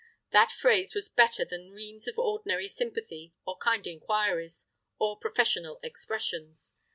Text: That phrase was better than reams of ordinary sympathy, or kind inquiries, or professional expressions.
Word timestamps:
That 0.31 0.51
phrase 0.51 0.95
was 0.95 1.09
better 1.09 1.45
than 1.45 1.69
reams 1.69 2.07
of 2.07 2.17
ordinary 2.17 2.67
sympathy, 2.67 3.35
or 3.45 3.57
kind 3.59 3.85
inquiries, 3.85 4.65
or 4.97 5.15
professional 5.19 5.79
expressions. 5.83 6.73